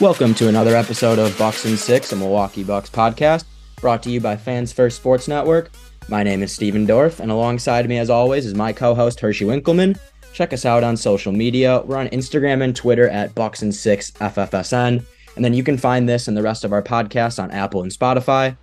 [0.00, 3.44] Welcome to another episode of Bucks and Six, a Milwaukee Bucks podcast,
[3.82, 5.72] brought to you by Fans First Sports Network.
[6.08, 9.96] My name is Steven Dorff, and alongside me, as always, is my co-host Hershey Winkleman.
[10.32, 11.82] Check us out on social media.
[11.84, 15.04] We're on Instagram and Twitter at Bucks and Six FFSN,
[15.36, 17.92] and then you can find this and the rest of our podcast on Apple and
[17.92, 18.56] Spotify.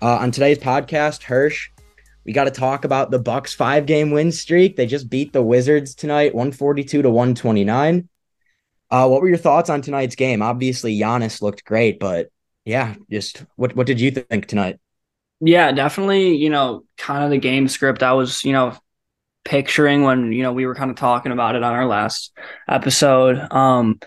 [0.00, 1.70] Uh, on today's podcast, Hirsch,
[2.24, 4.76] we got to talk about the Bucks five-game win streak.
[4.76, 8.08] They just beat the Wizards tonight, 142 to 129.
[8.92, 10.42] Uh, what were your thoughts on tonight's game?
[10.42, 12.28] Obviously, Giannis looked great, but
[12.66, 14.78] yeah, just what what did you think tonight?
[15.40, 16.36] Yeah, definitely.
[16.36, 18.76] You know, kind of the game script I was, you know,
[19.44, 22.32] picturing when you know we were kind of talking about it on our last
[22.68, 23.38] episode.
[23.50, 23.98] Um,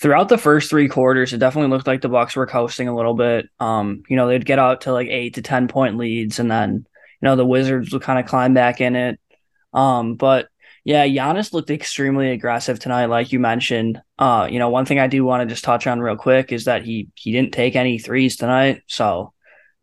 [0.00, 3.14] throughout the first three quarters, it definitely looked like the Bucks were coasting a little
[3.14, 3.50] bit.
[3.60, 6.72] Um, you know, they'd get out to like eight to ten point leads, and then
[6.72, 6.86] you
[7.26, 9.20] know the Wizards would kind of climb back in it.
[9.74, 10.48] Um, but
[10.84, 14.00] yeah, Giannis looked extremely aggressive tonight, like you mentioned.
[14.18, 16.64] Uh, you know, one thing I do want to just touch on real quick is
[16.64, 19.32] that he he didn't take any threes tonight, so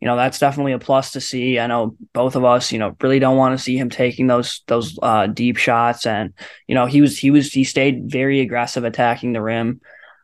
[0.02, 1.58] you know that's definitely a plus to see.
[1.58, 4.62] I know both of us, you know, really don't want to see him taking those
[4.68, 6.34] those uh, deep shots, and
[6.68, 9.80] you know he was he was he stayed very aggressive attacking the rim.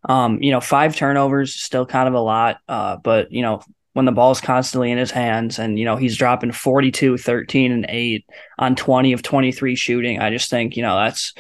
[0.07, 3.61] Um, you know, five turnovers still kind of a lot, uh, but you know
[3.95, 7.85] when the ball's constantly in his hands and you know he's dropping 42 13 and
[7.87, 8.25] 8
[8.59, 10.19] on 20 of 23 shooting.
[10.19, 11.33] I just think you know that's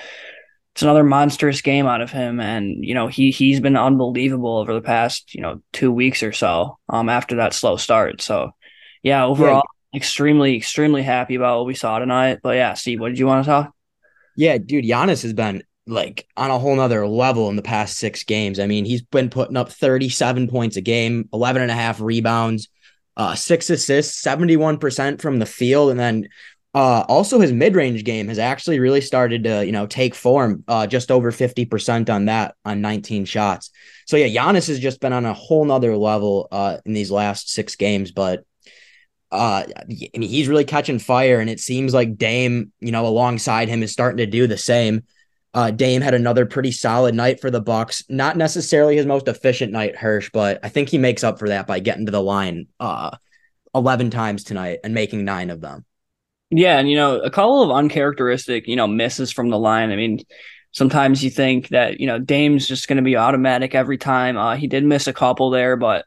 [0.73, 2.39] it's another monstrous game out of him.
[2.39, 6.31] And you know he he's been unbelievable over the past you know 2 weeks or
[6.31, 8.21] so um after that slow start.
[8.21, 8.51] So
[9.03, 9.97] yeah overall yeah.
[9.97, 12.39] extremely extremely happy about what we saw tonight.
[12.41, 13.73] But yeah Steve what did you want to talk?
[14.37, 18.23] Yeah dude Giannis has been like on a whole nother level in the past six
[18.23, 18.59] games.
[18.59, 22.69] I mean, he's been putting up 37 points a game, 11 and a half rebounds,
[23.17, 25.91] uh, six assists, 71% from the field.
[25.91, 26.27] And then
[26.73, 30.87] uh, also his mid-range game has actually really started to, you know, take form, uh,
[30.87, 33.69] just over 50% on that on 19 shots.
[34.07, 37.49] So yeah, Giannis has just been on a whole nother level uh, in these last
[37.49, 38.43] six games, but
[39.31, 39.85] uh, I
[40.17, 43.91] mean, he's really catching fire, and it seems like Dame, you know, alongside him is
[43.91, 45.03] starting to do the same.
[45.55, 48.03] Uh, Dame had another pretty solid night for the Bucks.
[48.09, 51.65] Not necessarily his most efficient night, Hirsch, but I think he makes up for that
[51.65, 53.11] by getting to the line uh,
[53.73, 55.85] eleven times tonight and making nine of them.
[56.51, 59.91] Yeah, and you know, a couple of uncharacteristic, you know, misses from the line.
[59.91, 60.19] I mean,
[60.73, 64.37] sometimes you think that you know Dame's just going to be automatic every time.
[64.37, 66.05] Uh, he did miss a couple there, but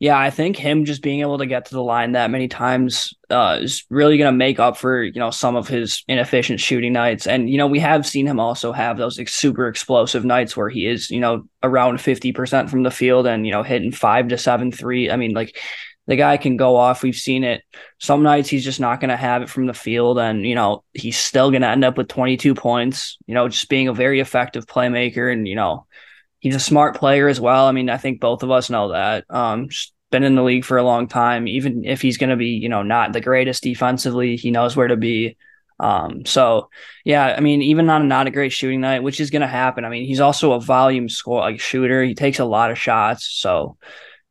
[0.00, 3.12] yeah, I think him just being able to get to the line that many times
[3.28, 6.94] uh, is really going to make up for you know some of his inefficient shooting
[6.94, 7.26] nights.
[7.26, 10.70] And you know we have seen him also have those like, super explosive nights where
[10.70, 14.28] he is you know around fifty percent from the field and you know hitting five
[14.28, 15.10] to seven three.
[15.10, 15.58] I mean like
[16.06, 17.02] the guy can go off.
[17.02, 17.62] We've seen it.
[17.98, 20.82] Some nights he's just not going to have it from the field, and you know
[20.94, 23.18] he's still going to end up with twenty two points.
[23.26, 25.86] You know, just being a very effective playmaker, and you know
[26.40, 27.66] he's a smart player as well.
[27.66, 29.24] I mean, I think both of us know that.
[29.30, 29.68] Um,
[30.10, 31.46] been in the league for a long time.
[31.46, 34.88] Even if he's going to be, you know, not the greatest defensively, he knows where
[34.88, 35.36] to be.
[35.78, 36.68] Um, so
[37.04, 39.84] yeah, I mean, even on not a great shooting night, which is going to happen.
[39.84, 42.02] I mean, he's also a volume score like shooter.
[42.02, 43.78] He takes a lot of shots, so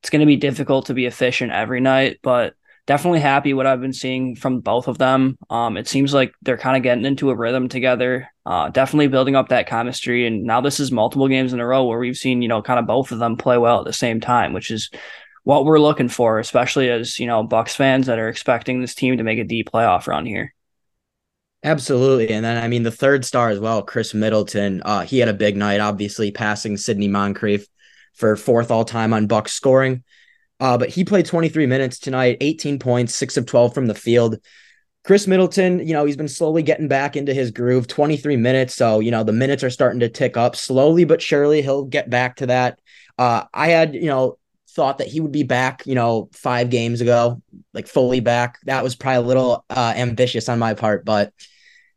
[0.02, 2.20] it's going to be difficult to be efficient every night.
[2.22, 2.54] But
[2.90, 5.38] definitely happy what I've been seeing from both of them.
[5.52, 8.28] Um, it seems like they're kind of getting into a rhythm together.
[8.48, 10.26] Uh, definitely building up that chemistry.
[10.26, 12.80] And now this is multiple games in a row where we've seen, you know, kind
[12.80, 14.90] of both of them play well at the same time, which is
[15.44, 19.18] what we're looking for, especially as, you know, Bucks fans that are expecting this team
[19.18, 20.56] to make a deep playoff run here.
[21.64, 22.32] Absolutely.
[22.32, 24.82] And then I mean the third star as well, Khris Middleton.
[24.84, 27.68] Uh, he had a big night, obviously passing Sidney Moncrief
[28.16, 30.04] for fourth all time on Bucks scoring.
[30.60, 34.38] Uh, but he played 23 minutes tonight, 18 points, six of 12 from the field.
[35.06, 38.76] Khris Middleton, you know, he's been slowly getting back into his groove, 23 minutes.
[38.76, 41.62] So, you know, the minutes are starting to tick up slowly but surely.
[41.62, 42.80] He'll get back to that.
[43.18, 44.38] Uh, I had, you know,
[44.72, 47.42] thought that he would be back, you know, five games ago,
[47.74, 48.60] like fully back.
[48.66, 51.34] That was probably a little uh, ambitious on my part, but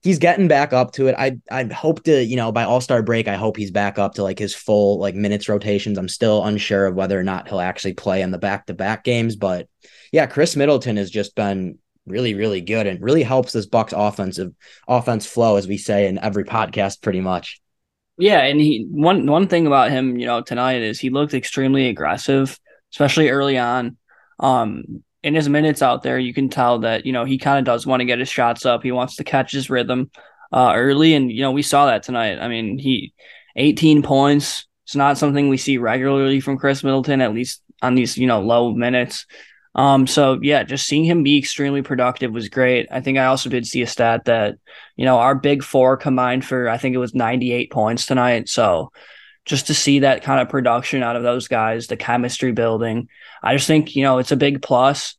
[0.02, 1.14] he's getting back up to it.
[1.18, 4.14] I I hope to, you know, by All Star break, I hope he's back up
[4.14, 5.98] to like his full like minutes rotations.
[5.98, 9.04] I'm still unsure of whether or not he'll actually play in the back to back
[9.04, 9.68] games, but
[10.12, 14.52] yeah, Khris Middleton has just been really really good and really helps this Bucks offensive
[14.88, 17.60] offense flow, as we say in every podcast, pretty much.
[18.18, 21.88] Yeah, and he one one thing about him, you know, tonight is he looked extremely
[21.88, 22.58] aggressive,
[22.92, 23.96] especially early on.
[24.38, 27.64] Um, in his minutes out there, you can tell that you know he kind of
[27.64, 28.82] does want to get his shots up.
[28.82, 30.10] He wants to catch his rhythm
[30.52, 32.38] uh, early, and you know we saw that tonight.
[32.38, 33.14] I mean, he
[33.56, 34.66] 18 points.
[34.84, 38.40] It's not something we see regularly from Khris Middleton, at least on these you know
[38.40, 39.26] low minutes.
[39.74, 42.88] Um, so yeah, just seeing him be extremely productive was great.
[42.90, 44.56] I think I also did see a stat that,
[44.96, 48.48] you know, our big four combined for I think it was 98 points tonight.
[48.48, 48.92] So
[49.44, 53.08] just to see that kind of production out of those guys, the chemistry building,
[53.42, 55.16] I just think, you know, it's a big plus.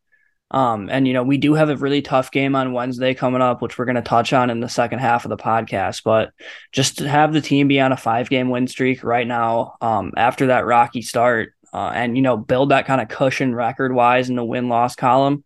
[0.52, 3.62] Um, and you know, we do have a really tough game on Wednesday coming up,
[3.62, 6.04] which we're going to touch on in the second half of the podcast.
[6.04, 6.32] But
[6.72, 10.14] just to have the team be on a five game win streak right now, um,
[10.16, 14.30] after that rocky start, uh, and you know build that kind of cushion record wise
[14.30, 15.44] in the win loss column.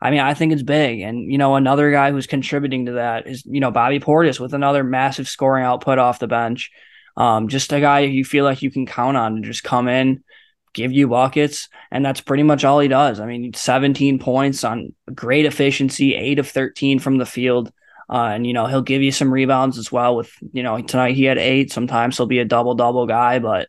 [0.00, 1.00] I mean, I think it's big.
[1.00, 4.54] And, you know, another guy who's contributing to that is, you know, Bobby Portis with
[4.54, 6.70] another massive scoring output off the bench.
[7.18, 10.22] Um, just a guy you feel like you can count on to just come in,
[10.72, 11.68] give you buckets.
[11.90, 13.18] And that's pretty much all he does.
[13.18, 17.72] I mean, 17 points on great efficiency, eight of 13 from the field.
[18.08, 21.16] Uh, and, you know, he'll give you some rebounds as well with, you know, tonight
[21.16, 21.72] he had eight.
[21.72, 23.68] Sometimes he'll be a double double guy, but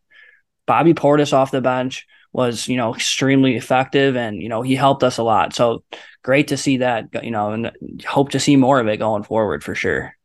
[0.68, 5.04] Bobby Portis off the bench was, you know, extremely effective and, you know, he helped
[5.04, 5.56] us a lot.
[5.56, 5.84] So
[6.24, 7.72] great to see that, you know, and
[8.08, 10.16] hope to see more of it going forward for sure.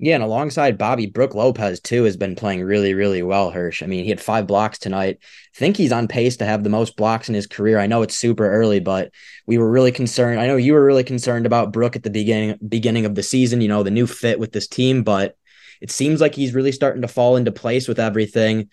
[0.00, 3.82] Yeah, and alongside Bobby, Brook Lopez too has been playing really, really well, Hirsch.
[3.82, 5.18] I mean, he had five blocks tonight.
[5.20, 7.80] I think he's on pace to have the most blocks in his career.
[7.80, 9.10] I know it's super early, but
[9.46, 10.38] we were really concerned.
[10.38, 13.60] I know you were really concerned about Brook at the beginning beginning of the season,
[13.60, 15.36] you know, the new fit with this team, but
[15.80, 18.70] it seems like he's really starting to fall into place with everything.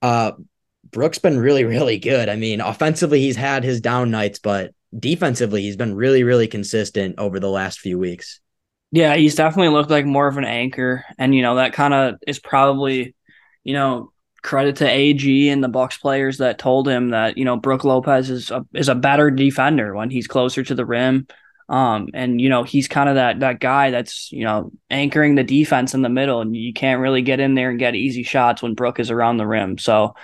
[0.00, 0.32] Uh,
[0.90, 2.30] Brook's been really, really good.
[2.30, 7.18] I mean, offensively, he's had his down nights, but defensively, he's been really, really consistent
[7.18, 8.40] over the last few weeks.
[8.94, 12.14] Yeah, he's definitely looked like more of an anchor, and you know that kind of
[12.28, 13.16] is probably,
[13.64, 17.56] you know, credit to AG and the Bucks players that told him that you know
[17.56, 21.26] Brook Lopez is a, is a better defender when he's closer to the rim.
[21.68, 25.42] Um, and you know, he's kind of that that guy that's you know anchoring the
[25.42, 28.62] defense in the middle, and you can't really get in there and get easy shots
[28.62, 29.76] when Brook is around the rim.
[29.76, 30.14] So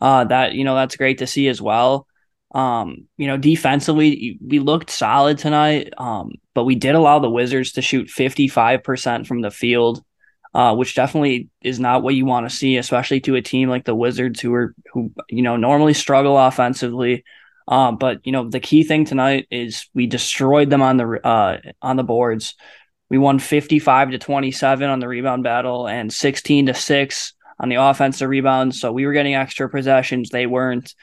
[0.00, 2.06] uh, that you know that's great to see as well.
[2.52, 7.72] Um, you know, defensively we looked solid tonight, um, but we did allow the Wizards
[7.72, 10.04] to shoot fifty five percent from the field.
[10.52, 13.84] Uh, which definitely is not what you want to see, especially to a team like
[13.84, 17.22] the Wizards, who are who you know normally struggle offensively.
[17.68, 21.58] Um, but you know the key thing tonight is we destroyed them on the uh,
[21.80, 22.56] on the boards.
[23.10, 27.32] We won fifty five to twenty seven on the rebound battle and sixteen to six
[27.60, 28.80] on the offensive rebounds.
[28.80, 30.30] So we were getting extra possessions.
[30.30, 30.96] They weren't.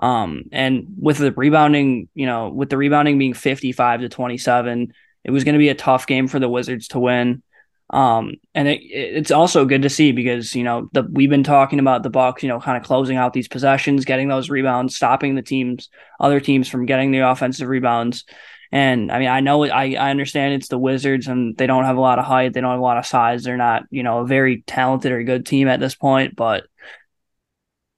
[0.00, 4.92] Um, and with the rebounding, you know, with the rebounding being 55 to 27,
[5.24, 7.42] it was going to be a tough game for the Wizards to win.
[7.90, 11.80] Um, and it, it's also good to see because, you know, the, we've been talking
[11.80, 15.34] about the Bucks, you know, kind of closing out these possessions, getting those rebounds, stopping
[15.34, 18.24] the teams, other teams from getting the offensive rebounds.
[18.72, 21.96] And I mean, I know I, I understand it's the Wizards and they don't have
[21.96, 22.52] a lot of height.
[22.52, 23.42] They don't have a lot of size.
[23.42, 26.64] They're not, you know, a very talented or good team at this point, but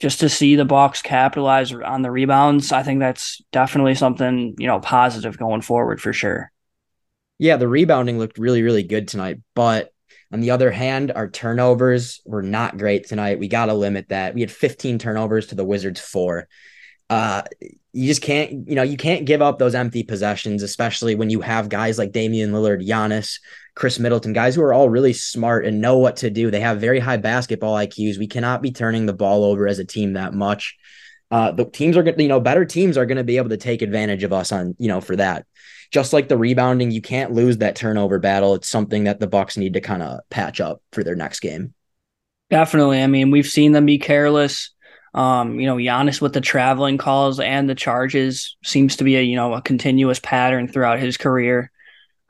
[0.02, 4.66] just to see the Bucks capitalize on the rebounds, I think that's definitely something, you
[4.66, 6.50] know, positive going forward for sure.
[7.38, 9.38] Yeah, the rebounding looked really, really good tonight.
[9.54, 9.92] But
[10.32, 13.38] on the other hand, our turnovers were not great tonight.
[13.38, 14.34] We got to limit that.
[14.34, 16.48] We had 15 turnovers to the Wizards four.
[17.08, 17.42] Uh,
[17.92, 21.42] you just can't, you know, you can't give up those empty possessions, especially when you
[21.42, 23.38] have guys like Damian Lillard, Giannis,
[23.74, 26.50] Khris Middleton, guys who are all really smart and know what to do.
[26.50, 28.18] They have very high basketball IQs.
[28.18, 30.76] We cannot be turning the ball over as a team that much.
[31.30, 33.48] Uh, the teams are going to, you know, better teams are going to be able
[33.48, 35.46] to take advantage of us on, you know, for that.
[35.90, 38.54] Just like the rebounding, you can't lose that turnover battle.
[38.54, 41.74] It's something that the Bucks need to kind of patch up for their next game.
[42.50, 43.02] Definitely.
[43.02, 44.70] I mean, we've seen them be careless
[45.14, 49.22] um, you know, Giannis with the traveling calls and the charges seems to be a
[49.22, 51.70] you know a continuous pattern throughout his career.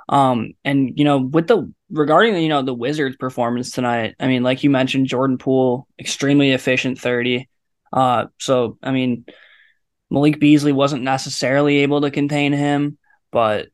[0.09, 4.43] Um, and you know, with the regarding you know the Wizards' performance tonight, I mean,
[4.43, 7.49] like you mentioned, Jordan Poole extremely efficient thirty.
[7.93, 9.25] Uh, so I mean,
[10.11, 12.99] Malik Beasley wasn't necessarily able to contain him,
[13.31, 13.69] but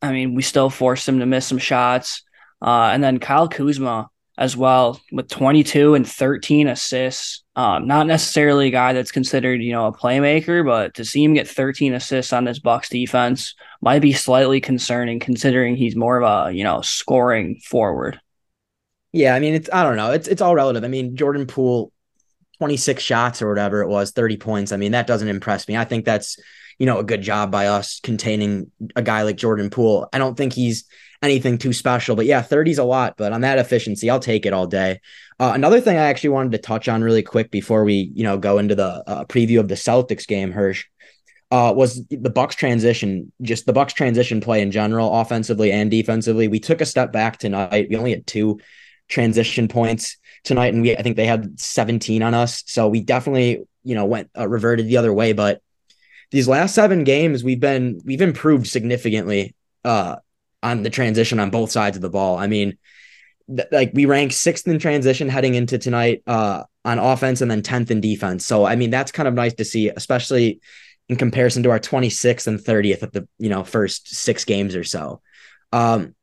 [0.00, 2.22] I mean, we still forced him to miss some shots.
[2.60, 4.08] Uh, and then Kyle Kuzma
[4.42, 7.44] as well with 22 and 13 assists.
[7.54, 11.34] Um, not necessarily a guy that's considered, you know, a playmaker, but to see him
[11.34, 16.48] get 13 assists on this Bucks defense might be slightly concerning considering he's more of
[16.48, 18.20] a, you know, scoring forward.
[19.12, 20.10] Yeah, I mean, it's I don't know.
[20.10, 20.82] It's it's all relative.
[20.82, 21.92] I mean, Jordan Poole
[22.58, 24.72] 26 shots or whatever it was, 30 points.
[24.72, 25.76] I mean, that doesn't impress me.
[25.76, 26.36] I think that's,
[26.82, 30.08] you know, a good job by us containing a guy like Jordan Poole.
[30.12, 30.84] I don't think he's
[31.22, 32.16] anything too special.
[32.16, 35.00] But yeah, 30 is a lot, but on that efficiency, I'll take it all day.
[35.38, 38.36] Uh, another thing I actually wanted to touch on really quick before we, you know,
[38.36, 40.86] go into the uh, preview of the Celtics game, Hirsch,
[41.52, 46.48] uh, was the Bucks transition, just the Bucks transition play in general, offensively and defensively.
[46.48, 47.86] We took a step back tonight.
[47.90, 48.58] We only had two
[49.06, 52.64] transition points tonight, and we I think they had 17 on us.
[52.66, 55.32] So we definitely, you know, went uh, reverted the other way.
[55.32, 55.62] But
[56.32, 60.16] these last seven games, we've been we've improved significantly uh,
[60.62, 62.38] on the transition on both sides of the ball.
[62.38, 62.78] I mean,
[63.54, 67.62] th- like we rank sixth in transition heading into tonight uh, on offense and then
[67.62, 68.46] 10th in defense.
[68.46, 70.60] So, I mean, that's kind of nice to see, especially
[71.08, 74.84] in comparison to our 26th and 30th at the, you know, first six games or
[74.84, 75.20] so.
[75.70, 76.14] Um,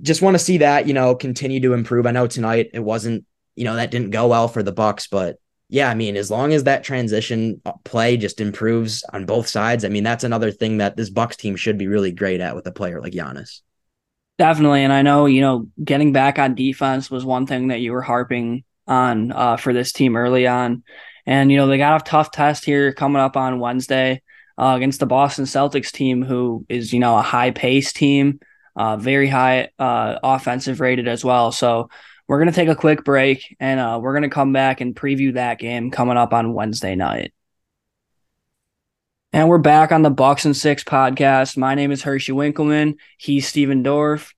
[0.00, 2.06] just want to see that, you know, continue to improve.
[2.06, 5.36] I know tonight it wasn't, you know, that didn't go well for the Bucks, but
[5.70, 9.84] yeah, I mean, as long as that transition uh, play just improves on both sides,
[9.84, 12.66] I mean, that's another thing that this Bucks team should be really great at with
[12.66, 13.60] a player like Giannis.
[14.36, 17.92] Definitely, and I know you know getting back on defense was one thing that you
[17.92, 20.82] were harping on uh, for this team early on,
[21.24, 24.22] and you know they got a tough test here coming up on Wednesday
[24.58, 28.40] uh, against the Boston Celtics team, who is you know a high pace team,
[28.74, 31.52] uh, very high uh, offensive rated as well.
[31.52, 31.90] So
[32.30, 34.94] we're going to take a quick break and uh, we're going to come back and
[34.94, 37.32] preview that game coming up on Wednesday night.
[39.32, 41.56] And we're back on the Bucks and Six podcast.
[41.56, 42.98] My name is Hershey Winkleman.
[43.18, 44.32] He's Steven Dorf.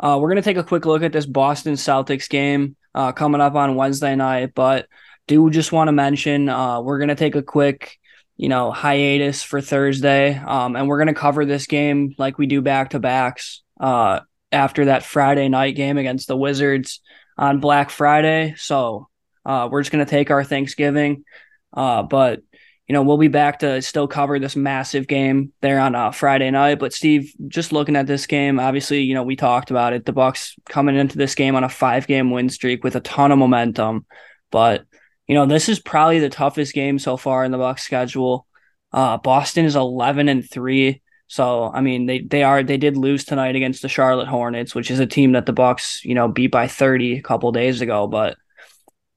[0.00, 3.42] Uh, we're going to take a quick look at this Boston Celtics game uh, coming
[3.42, 4.86] up on Wednesday night, but
[5.26, 7.98] do just want to mention uh, we're going to take a quick,
[8.38, 12.46] you know, hiatus for Thursday, um, and we're going to cover this game like we
[12.46, 14.20] do back to backs uh,
[14.50, 17.02] after that Friday night game against the Wizards
[17.36, 18.54] on Black Friday.
[18.56, 19.08] So
[19.44, 21.24] uh, we're just going to take our Thanksgiving.
[21.72, 22.40] Uh, but,
[22.86, 26.50] you know, we'll be back to still cover this massive game there on uh, Friday
[26.50, 26.78] night.
[26.78, 30.04] But, Steve, just looking at this game, obviously, you know, we talked about it.
[30.04, 33.32] The Bucks coming into this game on a five game win streak with a ton
[33.32, 34.06] of momentum.
[34.50, 34.84] But,
[35.26, 38.46] you know, this is probably the toughest game so far in the Bucks schedule.
[38.92, 41.02] Uh, Boston is 11 and 3.
[41.26, 44.90] So I mean, they they are they did lose tonight against the Charlotte Hornets, which
[44.90, 48.06] is a team that the Bucks you know beat by thirty a couple days ago.
[48.06, 48.36] But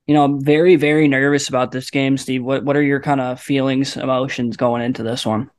[0.05, 2.43] you know, I'm very very nervous about this game, Steve.
[2.43, 5.51] What what are your kind of feelings, emotions going into this one?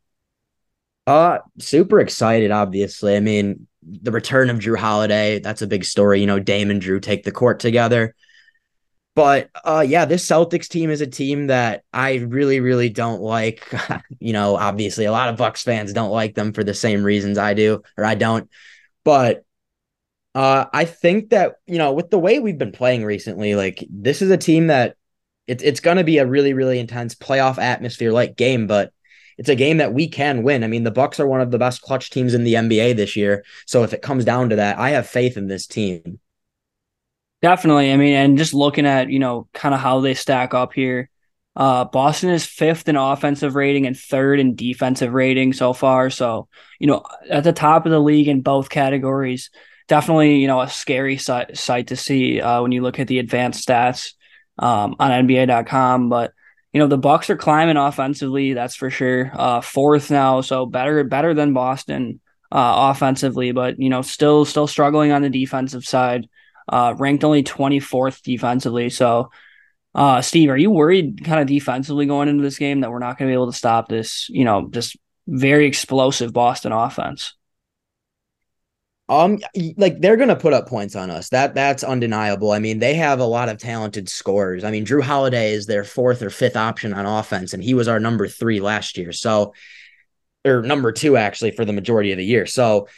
[1.07, 2.51] Uh, super excited.
[2.51, 5.39] Obviously, I mean, the return of Jrue Holiday.
[5.39, 6.21] That's a big story.
[6.21, 8.15] You know, Dame and Jrue take the court together.
[9.19, 13.69] But uh, yeah, this Celtics team is a team that I really, really don't like.
[14.21, 17.37] you know, obviously, a lot of Bucks fans don't like them for the same reasons
[17.37, 18.49] I do, or I don't.
[19.03, 19.45] But
[20.37, 24.23] uh, I think that you know, with the way we've been playing recently, like this
[24.23, 24.95] is a team that
[25.49, 28.93] it's it's going to be a really, really intense playoff atmosphere like game, but
[29.37, 30.63] it's a game that we can win.
[30.63, 33.17] I mean, the Bucks are one of the best clutch teams in the NBA this
[33.17, 33.45] year.
[33.67, 36.21] So if it comes down to that, I have faith in this team.
[37.41, 37.93] Definitely.
[37.93, 41.09] I mean, and just looking at, you know, kind of how they stack up here.
[41.55, 46.11] Uh, Boston is fifth in offensive rating and third in defensive rating so far.
[46.11, 49.51] So, you know, at the top of the league in both categories.
[49.89, 53.19] Definitely, you know, a scary sight, sight to see uh, when you look at the
[53.19, 54.13] advanced stats
[54.59, 56.11] um, on NBA.com.
[56.11, 56.33] But
[56.73, 58.53] you know, the Bucks are climbing offensively.
[58.53, 59.33] That's for sure.
[59.35, 62.21] Uh, fourth now, so better better than Boston
[62.53, 66.29] uh, offensively, but you know, still still struggling on the defensive side
[66.69, 68.91] uh, ranked only 24th defensively.
[68.91, 69.31] So,
[69.95, 73.19] uh, Steve, are you worried kind of defensively going into this game that we're not
[73.19, 74.97] going to be able to stop this, you know, this
[75.27, 77.35] very explosive Boston offense?
[79.11, 79.39] Um,
[79.79, 81.31] like they're gonna put up points on us.
[81.31, 82.53] That that's undeniable.
[82.53, 84.65] I mean, they have a lot of talented scorers.
[84.65, 87.89] I mean, Jrue Holiday is their fourth or fifth option on offense, and he was
[87.89, 89.13] our number three last year.
[89.13, 89.55] So,
[90.45, 92.45] or number two actually for the majority of the year.
[92.45, 92.89] So,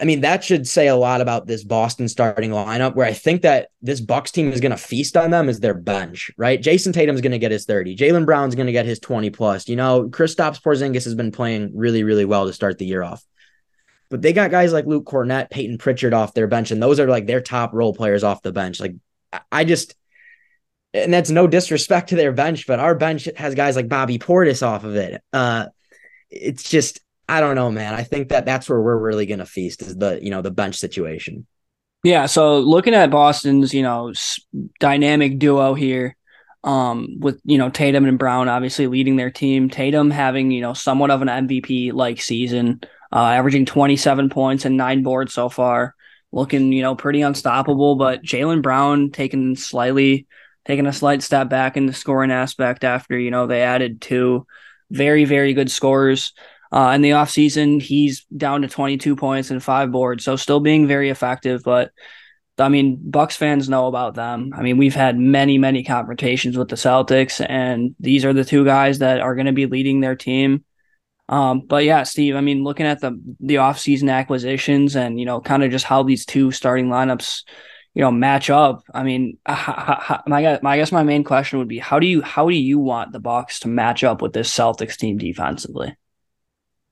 [0.00, 2.94] I mean, that should say a lot about this Boston starting lineup.
[2.94, 5.74] Where I think that this Bucks team is going to feast on them is their
[5.74, 6.60] bench, right?
[6.60, 7.96] Jayson Tatum's going to get his 30.
[7.96, 9.68] Jaylen Brown's going to get his 20 plus.
[9.68, 13.24] You know, Kristaps Porzingis has been playing really, really well to start the year off.
[14.08, 17.08] But they got guys like Luke Kornet, Payton Pritchard off their bench, and those are
[17.08, 18.80] like their top role players off the bench.
[18.80, 18.94] Like,
[19.50, 19.94] I just,
[20.94, 24.64] and that's no disrespect to their bench, but our bench has guys like Bobby Portis
[24.64, 25.20] off of it.
[25.32, 25.66] Uh,
[26.30, 27.94] it's just I don't know, man.
[27.94, 30.50] I think that that's where we're really going to feast is the, you know, the
[30.50, 31.46] bench situation.
[32.04, 32.26] Yeah.
[32.26, 34.12] So looking at Boston's, you know,
[34.78, 36.16] dynamic duo here,
[36.66, 39.70] um, with you know Tatum and Brown obviously leading their team.
[39.70, 42.80] Tatum having you know somewhat of an MVP like season,
[43.12, 45.94] uh, averaging 27 points and nine boards so far,
[46.32, 47.94] looking you know pretty unstoppable.
[47.94, 50.26] But Jaylen Brown taking slightly
[50.64, 54.46] taking a slight step back in the scoring aspect after you know they added two
[54.90, 56.32] very very good scorers.
[56.76, 60.86] Uh, in the offseason, he's down to 22 points and five boards, so still being
[60.86, 61.90] very effective, but
[62.58, 64.52] I mean, Bucks fans know about them.
[64.54, 68.66] I mean, we've had many, many confrontations with the Celtics, and these are the two
[68.66, 70.66] guys that are going to be leading their team.
[71.30, 75.40] Um, but yeah, Steve, I mean, looking at the the offseason acquisitions and you know,
[75.40, 77.44] kind of just how these two starting lineups,
[77.94, 78.82] you know, match up.
[78.92, 82.50] I mean, my my I guess my main question would be how do you how
[82.50, 85.96] do you want the Bucks to match up with this Celtics team defensively?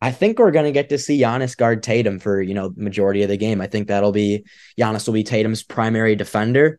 [0.04, 2.82] I think we're going to get to see Giannis guard Tatum for, you know, the
[2.82, 3.62] majority of the game.
[3.62, 4.44] I think that'll be
[4.78, 6.78] Giannis will be Tatum's primary defender.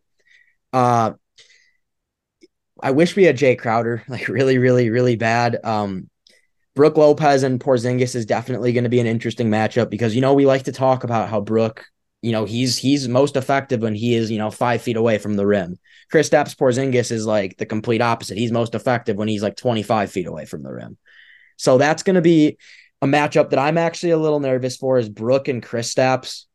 [0.71, 1.13] Uh
[2.83, 5.57] I wish we had Jae Crowder, like really, really, really bad.
[5.63, 6.07] Um
[6.75, 10.35] Brook Lopez and Porzingis is definitely going to be an interesting matchup because you know
[10.35, 11.83] we like to talk about how Brook,
[12.21, 15.33] you know, he's he's most effective when he is, you know, five feet away from
[15.33, 15.79] the rim.
[16.13, 18.37] Kristaps Porzingis is like the complete opposite.
[18.37, 20.99] He's most effective when he's like 25 feet away from the rim.
[21.57, 22.57] So that's going to be
[23.05, 26.45] a matchup that I'm actually a little nervous for is Brook and Chris Kristaps.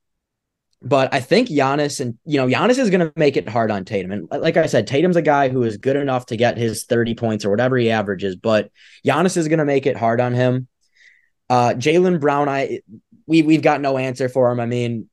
[0.82, 3.84] But I think Giannis and you know Giannis is going to make it hard on
[3.84, 4.12] Tatum.
[4.12, 7.14] And like I said, Tatum's a guy who is good enough to get his 30
[7.14, 8.70] points or whatever he averages, but
[9.06, 10.68] Giannis is going to make it hard on him.
[11.50, 12.80] Uh Jaylen Brown, I
[13.26, 14.58] we we've got no answer for him.
[14.58, 15.10] I mean,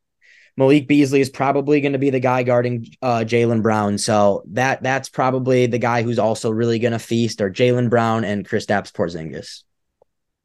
[0.56, 3.98] Malik Beasley is probably going to be the guy guarding uh, Jaylen Brown.
[3.98, 8.24] So that that's probably the guy who's also really going to feast or Jaylen Brown
[8.24, 9.64] and Kristaps Porzingis.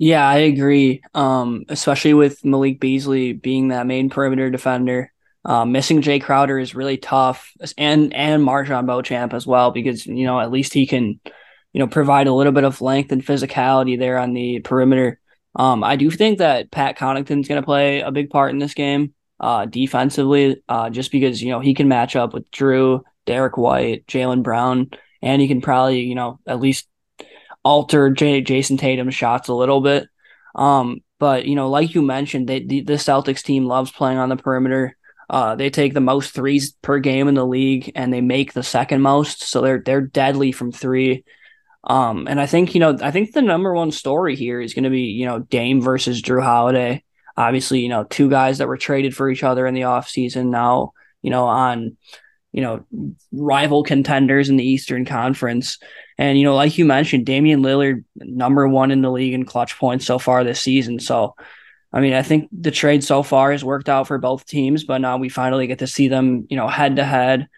[0.03, 1.01] Yeah, I agree.
[1.15, 5.13] Um, especially with Malik Beasley being that main perimeter defender.
[5.45, 10.25] Um, missing Jae Crowder is really tough, and and MarJon Beauchamp as well because you
[10.25, 11.21] know at least he can,
[11.73, 15.21] you know, provide a little bit of length and physicality there on the perimeter.
[15.55, 18.75] Um, I do think that Pat Connaughton's going to play a big part in this
[18.75, 23.57] game, uh, defensively, uh, just because you know he can match up with Jrue, Derrick
[23.57, 24.91] White, Jaylen Brown,
[25.23, 26.89] and he can probably you know at least
[27.65, 30.09] alter J- Jayson Tatum's shots a little bit.
[30.55, 34.29] Um, but you know, like you mentioned, they, the, the Celtics team loves playing on
[34.29, 34.97] the perimeter.
[35.31, 38.63] Uh, they take the most threes per game in the league, and they make the
[38.63, 39.43] second most.
[39.43, 41.25] So they're they're deadly from three.
[41.85, 44.85] Um, and I think you know, I think the number one story here is going
[44.85, 47.03] to be you know Dame versus Jrue Holiday.
[47.37, 50.93] Obviously, you know, two guys that were traded for each other in the offseason now,
[51.23, 51.97] you know, on
[52.53, 52.85] you know
[53.33, 55.79] rival contenders in the Eastern Conference.
[56.19, 59.79] And, you know, like you mentioned, Damian Lillard, number one in the league in clutch
[59.79, 61.01] points so far this season.
[61.01, 61.35] So,
[61.93, 65.01] I mean, I think the trade so far has worked out for both teams, but
[65.01, 67.49] now we finally get to see them, you know, head to head.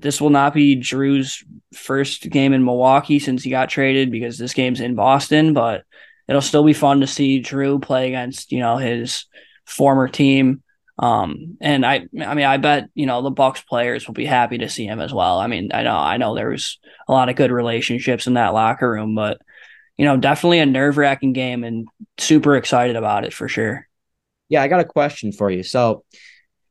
[0.00, 4.54] This will not be Jrue's first game in Milwaukee since he got traded because this
[4.54, 5.84] game's in Boston, but
[6.26, 9.26] it'll still be fun to see Jrue play against, you know, his
[9.64, 10.62] former team.
[10.98, 14.58] Um, and I, I mean, I bet you know the Bucks players will be happy
[14.58, 15.38] to see him as well.
[15.38, 18.54] I mean, I know, I know there was a lot of good relationships in that
[18.54, 19.38] locker room, but
[19.98, 21.86] you know, definitely a nerve wracking game, and
[22.18, 23.86] super excited about it for sure.
[24.48, 25.62] Yeah, I got a question for you.
[25.62, 26.04] So,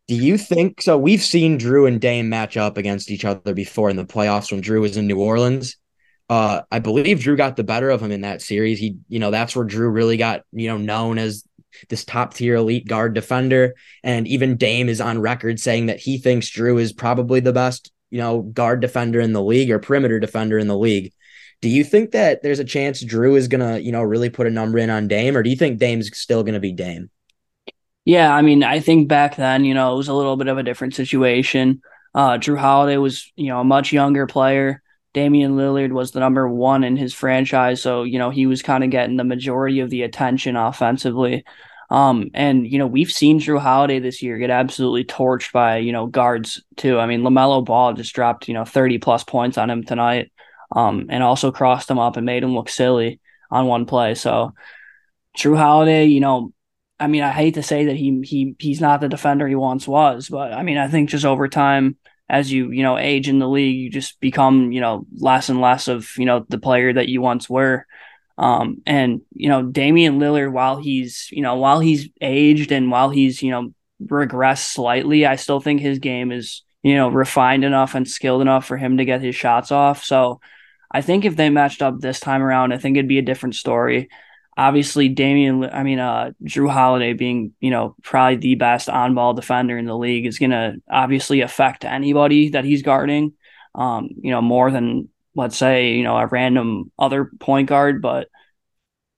[0.08, 0.98] do you think so?
[0.98, 4.62] We've seen Jrue and Dame match up against each other before in the playoffs when
[4.62, 5.78] Jrue was in New Orleans.
[6.30, 8.80] Uh, I believe Jrue got the better of him in that series.
[8.80, 11.44] He, you know, that's where Jrue really got, you know, known as
[11.90, 13.76] this top tier elite guard defender.
[14.04, 17.92] And even Dame is on record saying that he thinks Jrue is probably the best,
[18.10, 21.12] you know, guard defender in the league or perimeter defender in the league.
[21.62, 24.52] Do you think that there's a chance Jrue is gonna, you know, really put a
[24.52, 27.10] number in on Dame, or do you think Dame's still gonna be Dame?
[28.04, 30.60] Yeah, I mean, I think back then, you know, it was a little bit of
[30.60, 31.82] a different situation.
[32.14, 34.84] Uh, Jrue Holiday was, you know, a much younger player.
[35.16, 38.84] Damian Lillard was the number one in his franchise, so you know he was kind
[38.84, 41.46] of getting the majority of the attention offensively.
[41.90, 45.94] Um, and you know we've seen Jrue Holiday this year get absolutely torched by you
[45.94, 47.00] know guards too.
[47.00, 50.34] I mean LaMelo Ball just dropped you know thirty plus points on him tonight,
[50.76, 54.16] um, and also crossed him up and made him look silly on one play.
[54.16, 54.54] So
[55.38, 56.52] Jrue Holiday, you know,
[57.00, 59.88] I mean I hate to say that he he he's not the defender he once
[59.88, 61.96] was, but I mean I think just over time
[62.30, 65.62] as you you know age in the league you just become you know less and
[65.62, 67.86] less of you know the player that you once were.
[68.38, 73.10] Um and you know Damian Lillard while he's you know while he's aged and while
[73.10, 77.96] he's you know regressed slightly I still think his game is you know refined enough
[77.96, 80.04] and skilled enough for him to get his shots off.
[80.04, 80.42] So
[80.92, 83.56] I think if they matched up this time around I think it'd be a different
[83.56, 84.10] story
[84.58, 89.34] obviously Damian, I mean, uh, Jrue Holiday being, you know, probably the best on ball
[89.34, 93.34] defender in the league is going to obviously affect anybody that he's guarding,
[93.74, 98.02] um, you know, more than, let's say, you know, a random other point guard.
[98.02, 98.30] But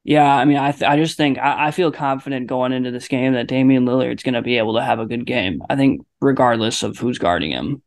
[0.03, 3.07] yeah, I mean, I, th- I just think I-, I feel confident going into this
[3.07, 5.61] game that Damian Lillard's going to be able to have a good game.
[5.69, 7.83] I think, regardless of who's guarding him.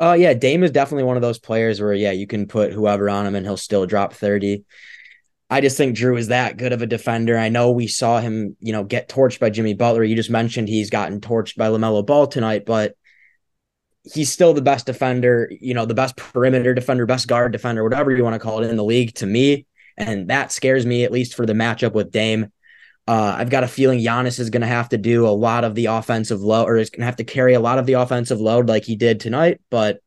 [0.00, 3.08] Uh, yeah, Dame is definitely one of those players where, yeah, you can put whoever
[3.08, 4.64] on him and he'll still drop 30.
[5.52, 7.36] I just think Jrue is that good of a defender.
[7.36, 10.02] I know we saw him, you know, get torched by Jimmy Butler.
[10.02, 12.96] You just mentioned he's gotten torched by LaMelo Ball tonight, but
[14.02, 18.10] he's still the best defender, you know, the best perimeter defender, best guard defender, whatever
[18.10, 19.66] you want to call it in the league to me.
[19.98, 22.50] And that scares me, at least for the matchup with Dame.
[23.06, 25.74] Uh, I've got a feeling Giannis is going to have to do a lot of
[25.74, 28.40] the offensive load, or is going to have to carry a lot of the offensive
[28.40, 29.60] load like he did tonight.
[29.68, 30.00] But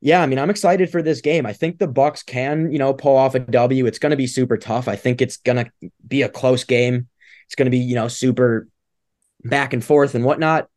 [0.00, 1.44] yeah, I mean, I'm excited for this game.
[1.44, 3.86] I think the Bucks can, you know, pull off a W.
[3.86, 4.88] It's going to be super tough.
[4.88, 7.08] I think it's going to be a close game.
[7.46, 8.66] It's going to be, you know, super
[9.44, 10.68] back and forth and whatnot.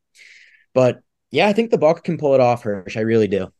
[0.73, 2.97] But yeah, I think the Bucks can pull it off, Hirsch.
[2.97, 3.51] I really do.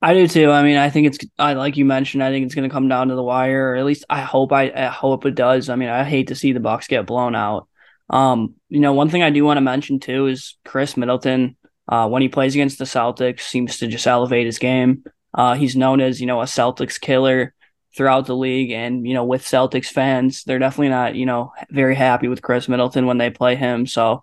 [0.00, 0.50] I do too.
[0.50, 2.22] I mean, I think it's I like you mentioned.
[2.22, 4.52] I think it's going to come down to the wire, or at least I hope
[4.52, 5.68] I, I hope it does.
[5.68, 7.68] I mean, I hate to see the Bucks get blown out.
[8.10, 11.56] Um, you know, one thing I do want to mention too is Khris Middleton
[11.88, 15.04] uh, when he plays against the Celtics, seems to just elevate his game.
[15.32, 17.54] Uh, he's known as you know a Celtics killer
[17.96, 21.94] throughout the league, and you know with Celtics fans, they're definitely not you know very
[21.94, 23.86] happy with Khris Middleton when they play him.
[23.86, 24.22] So,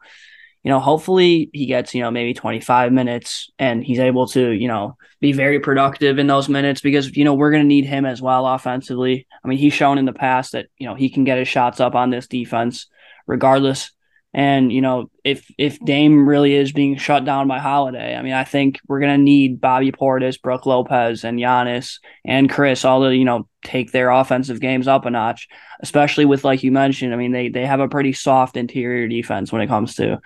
[0.64, 4.68] you know, hopefully he gets you know maybe 25 minutes and he's able to you
[4.68, 8.06] know be very productive in those minutes because you know we're going to need him
[8.06, 9.28] as well offensively.
[9.44, 11.80] I mean, he's shown in the past that you know he can get his shots
[11.80, 12.88] up on this defense
[13.28, 13.92] regardless
[14.34, 18.34] and you know, if if Dame really is being shut down by Holiday, I mean,
[18.34, 23.16] I think we're gonna need Bobby Portis, Brook Lopez, and Giannis and Khris all to
[23.16, 25.50] you know take their offensive games up a notch.
[25.82, 29.52] Especially with like you mentioned, I mean, they they have a pretty soft interior defense
[29.52, 30.22] when it comes to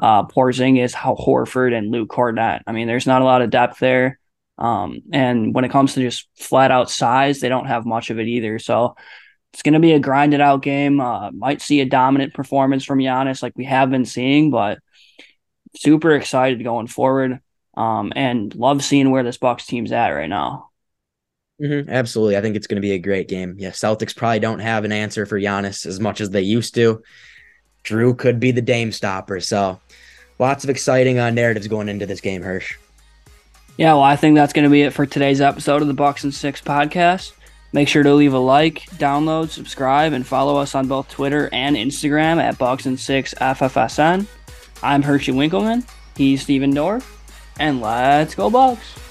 [0.00, 2.62] uh, Porzingis, Horford, and Luke Kornet.
[2.66, 4.18] I mean, there's not a lot of depth there.
[4.56, 8.18] Um, and when it comes to just flat out size, they don't have much of
[8.18, 8.58] it either.
[8.58, 8.94] So
[9.52, 11.00] it's going to be a grinded out game.
[11.00, 14.78] Uh, might see a dominant performance from Giannis like we have been seeing, but
[15.76, 17.40] super excited going forward.
[17.76, 20.70] Um, and love seeing where this Bucks team's at right now.
[21.60, 22.36] Mm-hmm, absolutely.
[22.36, 23.56] I think it's going to be a great game.
[23.58, 27.02] Yeah, Celtics probably don't have an answer for Giannis as much as they used to.
[27.84, 29.40] Jrue could be the Dame stopper.
[29.40, 29.80] So
[30.38, 32.76] lots of exciting uh, narratives going into this game, Hirsch.
[33.76, 36.24] Yeah, well, I think that's going to be it for today's episode of the Bucks
[36.24, 37.32] and Six podcast.
[37.72, 41.76] Make sure to leave a like, download, subscribe, and follow us on both Twitter and
[41.76, 44.26] Instagram at Bucks and Six FFSN.
[44.82, 45.84] I'm Hershey Winkleman.
[46.16, 47.00] He's Steven Dorr.
[47.60, 49.09] And let's go, Bucks!